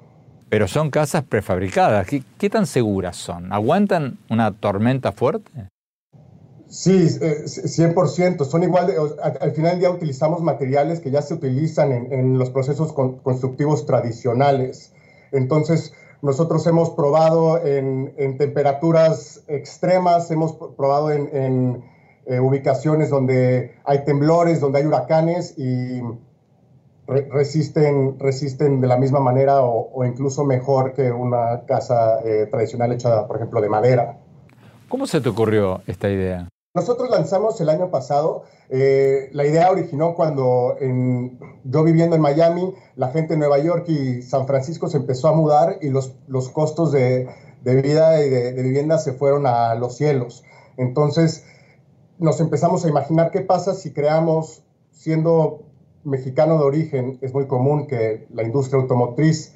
[0.48, 2.06] Pero son casas prefabricadas.
[2.06, 3.52] qué tan seguras son?
[3.52, 5.50] ¿Aguantan una tormenta fuerte?
[6.72, 8.40] Sí, 100%.
[8.40, 8.90] Eh, Son igual,
[9.22, 14.94] al final día utilizamos materiales que ya se utilizan en, los procesos constructivos tradicionales.
[15.32, 21.84] Entonces, nosotros hemos probado en, temperaturas extremas, hemos probado en,
[22.24, 26.00] eh, ubicaciones donde hay temblores, donde hay huracanes y
[27.06, 33.26] resisten, resisten de la misma manera o, incluso mejor que una casa eh, tradicional hecha,
[33.26, 34.18] por ejemplo, de madera.
[34.88, 36.48] ¿Cómo se te ocurrió esta idea?
[36.74, 40.74] Nosotros lanzamos el año pasado, eh, la idea originó cuando
[41.64, 45.34] yo viviendo en Miami, la gente de Nueva York y San Francisco se empezó a
[45.34, 47.28] mudar y los, los costos de,
[47.62, 50.44] vida y de, vivienda se fueron a los cielos.
[50.78, 51.44] Entonces
[52.18, 55.64] nos empezamos a imaginar qué pasa si creamos, siendo
[56.04, 59.54] mexicano de origen, es muy común que la industria automotriz,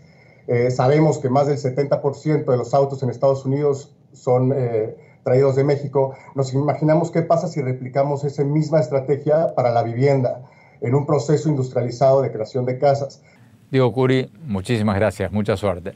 [0.49, 4.53] eh, sabemos que más del 70% de los autos en Estados Unidos son...
[4.55, 9.83] Eh, traídos de México, nos imaginamos qué pasa si replicamos esa misma estrategia para la
[9.83, 10.43] vivienda
[10.81, 13.25] en un proceso industrializado de creación de casas.
[13.73, 15.95] Diego Curi, muchísimas gracias, mucha suerte.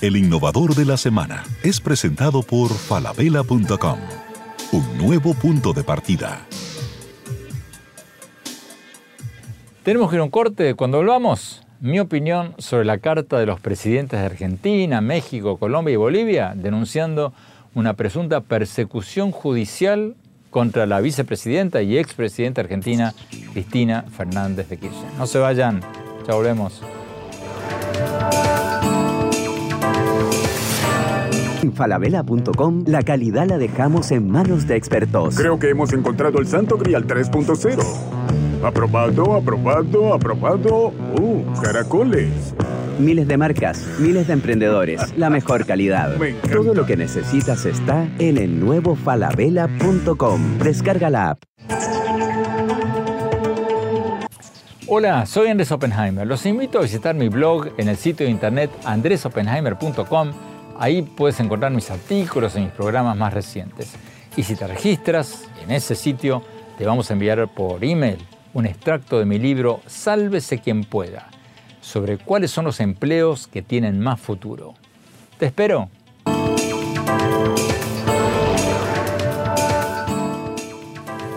[0.00, 3.98] El innovador de la semana es presentado por falabella.com,
[4.70, 6.46] un nuevo punto de partida.
[9.82, 10.74] Tenemos que ir a un corte.
[10.74, 15.96] Cuando volvamos, mi opinión sobre la carta de los presidentes de Argentina, México, Colombia y
[15.96, 17.32] Bolivia denunciando
[17.76, 20.16] una presunta persecución judicial
[20.48, 23.12] contra la vicepresidenta y expresidenta argentina
[23.52, 25.12] Cristina Fernández de Kirchner.
[25.18, 25.82] No se vayan,
[26.26, 26.80] ya volvemos.
[31.62, 35.36] En falabella.com la calidad la dejamos en manos de expertos.
[35.36, 38.64] Creo que hemos encontrado el santo grial 3.0.
[38.64, 40.94] Aprobado, aprobado, aprobado.
[41.20, 42.54] ¡Uh, caracoles!
[42.98, 46.16] Miles de marcas, miles de emprendedores, la mejor calidad.
[46.50, 50.58] Todo lo que necesitas está en el nuevo falabella.com.
[50.58, 51.42] Descarga la app.
[54.88, 56.26] Hola, soy Andrés Oppenheimer.
[56.26, 60.32] Los invito a visitar mi blog en el sitio de internet andresoppenheimer.com.
[60.78, 63.92] Ahí puedes encontrar mis artículos y mis programas más recientes.
[64.36, 66.42] Y si te registras en ese sitio,
[66.78, 68.18] te vamos a enviar por email
[68.54, 71.28] un extracto de mi libro Sálvese quien pueda
[71.86, 74.74] sobre cuáles son los empleos que tienen más futuro.
[75.38, 75.88] Te espero.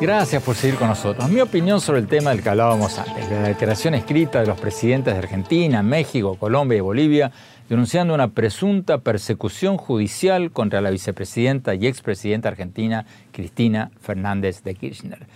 [0.02, 1.30] Gracias por seguir con nosotros.
[1.30, 5.14] Mi opinión sobre el tema del que hablábamos antes, la declaración escrita de los presidentes
[5.14, 7.32] de Argentina, México, Colombia y Bolivia,
[7.70, 15.28] denunciando una presunta persecución judicial contra la vicepresidenta y expresidenta argentina Cristina Fernández de Kirchner.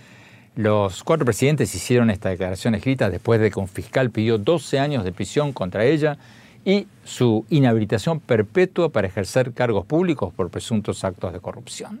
[0.56, 5.02] Los cuatro presidentes hicieron esta declaración escrita después de que un fiscal pidió 12 años
[5.02, 6.16] de prisión contra ella
[6.64, 12.00] y su inhabilitación perpetua para ejercer cargos públicos por presuntos actos de corrupción.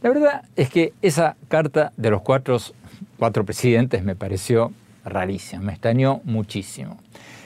[0.00, 2.58] La verdad es que esa carta de los cuatro,
[3.44, 4.72] presidentes me pareció
[5.04, 6.96] rarísima, me extrañó muchísimo.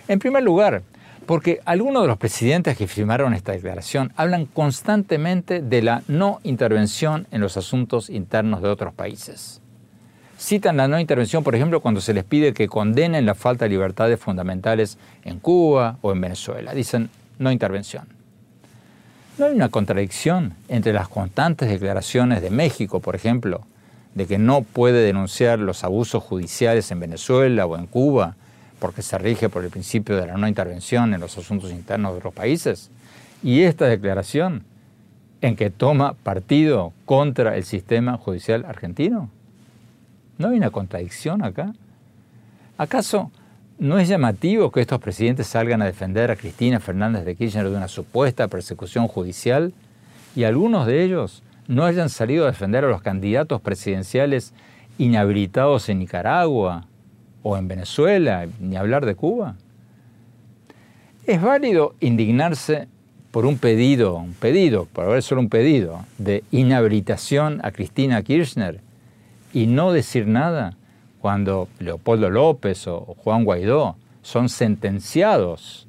[0.06, 0.82] En primer lugar,
[1.26, 7.26] porque algunos de los presidentes que firmaron esta declaración hablan constantemente de la no intervención
[7.30, 9.61] en los asuntos internos de otros países.
[10.42, 13.68] Citan la no intervención, por ejemplo, cuando se les pide que condenen la falta de
[13.68, 16.74] libertades fundamentales en Cuba o en Venezuela.
[16.74, 18.08] Dicen no intervención.
[19.38, 23.60] ¿No hay una contradicción entre las constantes declaraciones de México, por ejemplo,
[24.16, 28.34] de que no puede denunciar los abusos judiciales en Venezuela o en Cuba
[28.80, 32.18] porque se rige por el principio de la no intervención en los asuntos internos de
[32.18, 32.90] otros países?
[33.44, 34.64] Y esta declaración
[35.40, 39.30] en que toma partido contra el sistema judicial argentino.
[40.38, 41.72] ¿No hay una contradicción acá?
[42.78, 43.30] ¿Acaso
[43.78, 47.76] no es llamativo que estos presidentes salgan a defender a Cristina Fernández de Kirchner de
[47.76, 49.72] una supuesta persecución judicial
[50.36, 54.52] y algunos de ellos no hayan salido a defender a los candidatos presidenciales
[54.98, 56.86] inhabilitados en Nicaragua
[57.42, 59.56] o en Venezuela, ni hablar de Cuba?
[61.26, 62.88] ¿Es válido indignarse
[63.32, 68.80] por un pedido, un pedido, por haber solo un pedido, de inhabilitación a Cristina Kirchner
[69.52, 70.76] y no decir nada
[71.20, 75.86] cuando Leopoldo López o Juan Guaidó son sentenciados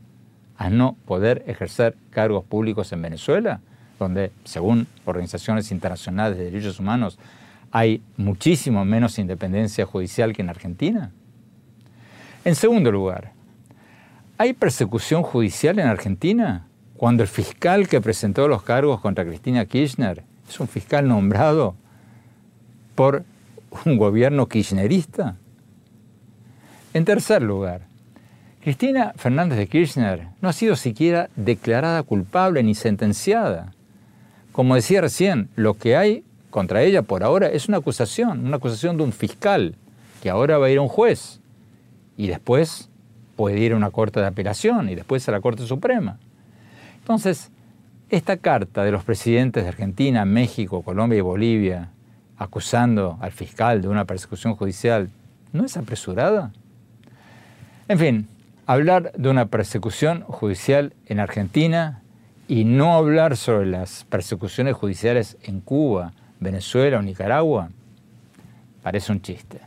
[0.57, 3.61] a no poder ejercer cargos públicos en Venezuela,
[3.99, 7.17] donde, según organizaciones internacionales de derechos humanos,
[7.71, 11.11] hay muchísimo menos independencia judicial que en Argentina.
[12.45, 13.31] En segundo lugar,
[14.37, 20.23] ¿hay persecución judicial en Argentina cuando el fiscal que presentó los cargos contra Cristina Kirchner
[20.47, 21.75] es un fiscal nombrado
[22.95, 23.25] por
[23.85, 25.37] un gobierno kirchnerista?
[26.93, 27.87] En tercer lugar,
[28.61, 33.73] Cristina Fernández de Kirchner no ha sido siquiera declarada culpable ni sentenciada.
[34.51, 38.95] Como decía recién, lo que hay contra ella por ahora es una acusación, una acusación
[38.97, 39.75] de un fiscal,
[40.21, 41.41] que ahora va a ir a un juez
[42.15, 42.89] y después
[43.35, 46.19] puede ir a una corte de apelación y después a la Corte Suprema.
[46.99, 47.49] Entonces,
[48.09, 51.89] esta carta de los presidentes de Argentina, México, Colombia y Bolivia,
[52.43, 55.09] acusando al fiscal de una persecución judicial,
[55.51, 56.51] ¿no es apresurada?
[57.87, 58.27] En fin,
[58.65, 62.01] hablar de una persecución judicial en Argentina
[62.47, 67.69] y no hablar sobre las persecuciones judiciales en Cuba, Venezuela o Nicaragua
[68.81, 69.59] parece un chiste.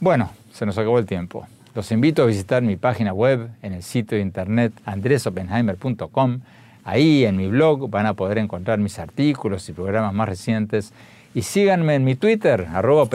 [0.00, 1.46] Bueno, se nos acabó el tiempo.
[1.74, 6.40] Los invito a visitar mi página web en el sitio de internet andresopenheimer.com
[6.84, 10.92] Ahí en mi blog van a poder encontrar mis artículos y programas más recientes.
[11.34, 13.08] Y síganme en mi Twitter, arroba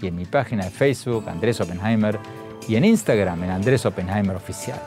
[0.00, 2.18] y en mi página de Facebook, Andrés Oppenheimer,
[2.68, 4.80] y en Instagram, en Andrés Oppenheimer Oficial.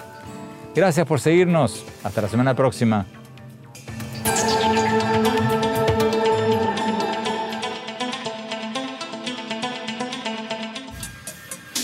[0.74, 1.86] Gracias por seguirnos.
[2.04, 3.06] Hasta la semana próxima.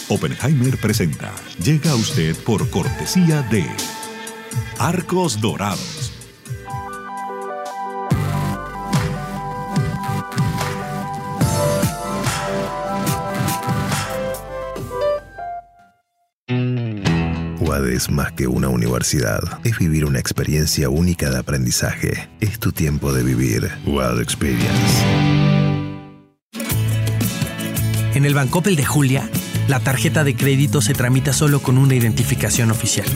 [0.10, 1.32] Oppenheimer presenta.
[1.64, 3.66] Llega a usted por cortesía de
[4.80, 6.03] Arcos Dorados
[18.04, 19.39] es más que una universidad.
[19.64, 22.30] Es vivir una experiencia única de aprendizaje.
[22.41, 23.72] Es tu tiempo de vivir.
[23.86, 25.04] Wild Experience.
[28.14, 29.30] En el Bancoppel de Julia,
[29.70, 33.08] la tarjeta de crédito se tramita solo con una identificación oficial.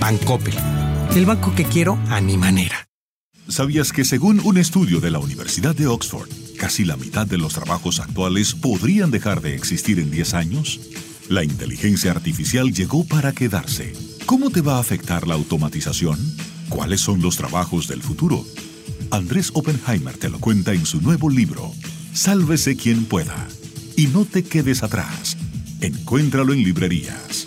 [0.00, 0.54] Bancoppel.
[1.16, 2.86] El banco que quiero a mi manera.
[3.48, 7.54] ¿Sabías que según un estudio de la Universidad de Oxford, casi la mitad de los
[7.54, 10.80] trabajos actuales podrían dejar de existir en 10 años?
[11.28, 14.15] La inteligencia artificial llegó para quedarse.
[14.26, 16.18] ¿Cómo te va a afectar la automatización?
[16.68, 18.44] ¿Cuáles son los trabajos del futuro?
[19.12, 21.72] Andrés Oppenheimer te lo cuenta en su nuevo libro,
[22.12, 23.46] Sálvese quien pueda.
[23.94, 25.36] Y no te quedes atrás.
[25.80, 27.45] Encuéntralo en librerías.